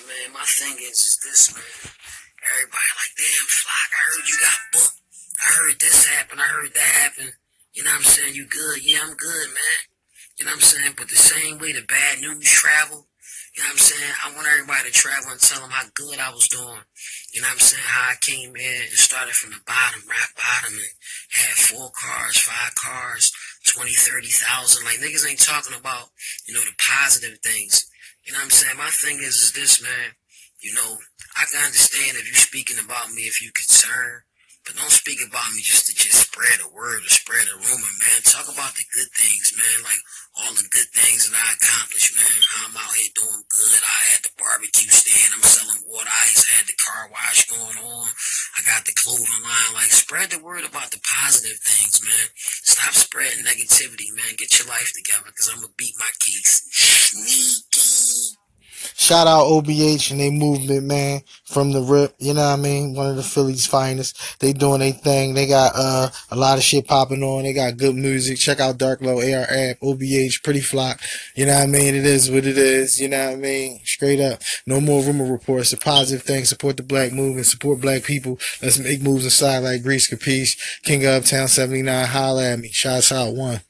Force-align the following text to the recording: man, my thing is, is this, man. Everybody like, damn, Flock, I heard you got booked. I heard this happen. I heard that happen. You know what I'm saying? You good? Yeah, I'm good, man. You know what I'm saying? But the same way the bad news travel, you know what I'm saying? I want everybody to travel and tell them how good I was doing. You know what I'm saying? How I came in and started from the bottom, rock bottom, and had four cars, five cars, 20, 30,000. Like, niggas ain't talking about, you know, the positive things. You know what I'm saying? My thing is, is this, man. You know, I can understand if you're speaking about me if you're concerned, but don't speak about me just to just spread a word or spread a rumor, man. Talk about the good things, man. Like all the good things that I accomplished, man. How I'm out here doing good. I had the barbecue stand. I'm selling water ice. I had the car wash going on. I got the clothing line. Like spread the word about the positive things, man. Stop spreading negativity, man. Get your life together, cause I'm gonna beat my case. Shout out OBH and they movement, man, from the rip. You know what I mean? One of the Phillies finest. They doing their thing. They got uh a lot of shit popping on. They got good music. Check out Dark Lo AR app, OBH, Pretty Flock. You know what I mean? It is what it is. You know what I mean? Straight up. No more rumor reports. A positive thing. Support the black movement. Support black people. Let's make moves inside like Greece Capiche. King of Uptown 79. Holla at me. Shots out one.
man, 0.00 0.32
my 0.32 0.46
thing 0.46 0.76
is, 0.80 1.00
is 1.00 1.18
this, 1.22 1.54
man. 1.54 1.92
Everybody 2.42 2.90
like, 2.98 3.14
damn, 3.16 3.48
Flock, 3.48 3.90
I 3.92 4.00
heard 4.10 4.26
you 4.28 4.36
got 4.40 4.60
booked. 4.72 4.98
I 5.42 5.46
heard 5.58 5.76
this 5.80 6.06
happen. 6.06 6.38
I 6.38 6.48
heard 6.48 6.74
that 6.74 6.92
happen. 7.02 7.32
You 7.72 7.84
know 7.84 7.90
what 7.90 8.04
I'm 8.04 8.12
saying? 8.12 8.34
You 8.34 8.46
good? 8.46 8.84
Yeah, 8.84 9.00
I'm 9.02 9.14
good, 9.14 9.48
man. 9.48 9.80
You 10.38 10.44
know 10.44 10.52
what 10.52 10.62
I'm 10.62 10.68
saying? 10.68 10.94
But 10.96 11.08
the 11.08 11.16
same 11.16 11.58
way 11.58 11.72
the 11.72 11.82
bad 11.86 12.20
news 12.20 12.44
travel, 12.44 13.06
you 13.54 13.62
know 13.62 13.68
what 13.68 13.84
I'm 13.84 13.84
saying? 13.84 14.12
I 14.24 14.32
want 14.32 14.48
everybody 14.48 14.88
to 14.88 14.94
travel 14.96 15.30
and 15.30 15.40
tell 15.40 15.60
them 15.60 15.70
how 15.70 15.84
good 15.92 16.18
I 16.18 16.32
was 16.32 16.48
doing. 16.48 16.80
You 17.36 17.44
know 17.44 17.52
what 17.52 17.60
I'm 17.60 17.68
saying? 17.68 17.84
How 17.84 18.10
I 18.10 18.16
came 18.24 18.56
in 18.56 18.80
and 18.88 18.96
started 18.96 19.34
from 19.36 19.52
the 19.52 19.60
bottom, 19.66 20.00
rock 20.08 20.32
bottom, 20.32 20.72
and 20.72 20.92
had 21.36 21.56
four 21.60 21.92
cars, 21.92 22.40
five 22.40 22.74
cars, 22.74 23.30
20, 23.68 23.92
30,000. 23.92 24.84
Like, 24.84 25.04
niggas 25.04 25.28
ain't 25.28 25.38
talking 25.38 25.76
about, 25.76 26.08
you 26.48 26.54
know, 26.54 26.64
the 26.64 26.72
positive 26.80 27.38
things. 27.44 27.91
You 28.22 28.32
know 28.32 28.38
what 28.38 28.54
I'm 28.54 28.54
saying? 28.54 28.78
My 28.78 28.90
thing 28.90 29.18
is, 29.18 29.50
is 29.50 29.52
this, 29.52 29.82
man. 29.82 30.14
You 30.62 30.74
know, 30.78 30.98
I 31.34 31.42
can 31.50 31.58
understand 31.66 32.14
if 32.14 32.26
you're 32.30 32.38
speaking 32.38 32.78
about 32.78 33.10
me 33.10 33.26
if 33.26 33.42
you're 33.42 33.50
concerned, 33.50 34.22
but 34.62 34.78
don't 34.78 34.94
speak 34.94 35.18
about 35.18 35.50
me 35.50 35.58
just 35.58 35.90
to 35.90 35.92
just 35.92 36.30
spread 36.30 36.62
a 36.62 36.70
word 36.70 37.02
or 37.02 37.10
spread 37.10 37.50
a 37.50 37.58
rumor, 37.58 37.94
man. 37.98 38.22
Talk 38.22 38.46
about 38.46 38.78
the 38.78 38.86
good 38.94 39.10
things, 39.10 39.50
man. 39.58 39.82
Like 39.82 39.98
all 40.38 40.54
the 40.54 40.70
good 40.70 40.86
things 40.94 41.26
that 41.26 41.34
I 41.34 41.58
accomplished, 41.58 42.14
man. 42.14 42.38
How 42.46 42.70
I'm 42.70 42.78
out 42.78 42.94
here 42.94 43.10
doing 43.10 43.42
good. 43.50 43.80
I 43.82 43.98
had 44.14 44.22
the 44.22 44.30
barbecue 44.38 44.86
stand. 44.86 45.34
I'm 45.34 45.42
selling 45.42 45.82
water 45.90 46.14
ice. 46.14 46.46
I 46.46 46.62
had 46.62 46.70
the 46.70 46.78
car 46.78 47.10
wash 47.10 47.50
going 47.50 47.78
on. 47.82 48.06
I 48.54 48.62
got 48.62 48.86
the 48.86 48.94
clothing 48.94 49.42
line. 49.42 49.74
Like 49.74 49.90
spread 49.90 50.30
the 50.30 50.38
word 50.38 50.62
about 50.62 50.94
the 50.94 51.02
positive 51.02 51.58
things, 51.58 51.98
man. 51.98 52.30
Stop 52.38 52.94
spreading 52.94 53.42
negativity, 53.42 54.14
man. 54.14 54.38
Get 54.38 54.54
your 54.62 54.70
life 54.70 54.94
together, 54.94 55.34
cause 55.34 55.50
I'm 55.50 55.58
gonna 55.58 55.74
beat 55.74 55.98
my 55.98 56.12
case. 56.22 56.62
Shout 59.12 59.26
out 59.26 59.44
OBH 59.44 60.10
and 60.10 60.20
they 60.20 60.30
movement, 60.30 60.84
man, 60.84 61.20
from 61.44 61.72
the 61.72 61.82
rip. 61.82 62.14
You 62.18 62.32
know 62.32 62.48
what 62.48 62.58
I 62.58 62.62
mean? 62.62 62.94
One 62.94 63.10
of 63.10 63.16
the 63.16 63.22
Phillies 63.22 63.66
finest. 63.66 64.40
They 64.40 64.54
doing 64.54 64.80
their 64.80 64.92
thing. 64.92 65.34
They 65.34 65.46
got 65.46 65.72
uh 65.74 66.08
a 66.30 66.34
lot 66.34 66.56
of 66.56 66.64
shit 66.64 66.88
popping 66.88 67.22
on. 67.22 67.42
They 67.42 67.52
got 67.52 67.76
good 67.76 67.94
music. 67.94 68.38
Check 68.38 68.58
out 68.58 68.78
Dark 68.78 69.02
Lo 69.02 69.18
AR 69.18 69.42
app, 69.42 69.80
OBH, 69.80 70.42
Pretty 70.42 70.62
Flock. 70.62 71.02
You 71.36 71.44
know 71.44 71.52
what 71.52 71.64
I 71.64 71.66
mean? 71.66 71.94
It 71.94 72.06
is 72.06 72.30
what 72.30 72.46
it 72.46 72.56
is. 72.56 73.02
You 73.02 73.10
know 73.10 73.26
what 73.26 73.34
I 73.34 73.36
mean? 73.36 73.80
Straight 73.84 74.18
up. 74.18 74.40
No 74.66 74.80
more 74.80 75.02
rumor 75.02 75.30
reports. 75.30 75.74
A 75.74 75.76
positive 75.76 76.24
thing. 76.24 76.46
Support 76.46 76.78
the 76.78 76.82
black 76.82 77.12
movement. 77.12 77.44
Support 77.44 77.82
black 77.82 78.04
people. 78.04 78.38
Let's 78.62 78.78
make 78.78 79.02
moves 79.02 79.26
inside 79.26 79.58
like 79.58 79.82
Greece 79.82 80.08
Capiche. 80.08 80.56
King 80.84 81.04
of 81.04 81.22
Uptown 81.22 81.48
79. 81.48 82.06
Holla 82.06 82.52
at 82.52 82.60
me. 82.60 82.70
Shots 82.70 83.12
out 83.12 83.34
one. 83.34 83.60